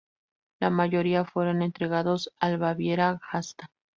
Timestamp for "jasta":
3.23-3.69